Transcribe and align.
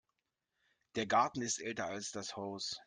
Der 0.95 1.05
Garten 1.05 1.43
ist 1.43 1.59
älter 1.59 1.85
als 1.85 2.11
das 2.11 2.35
Haus. 2.35 2.79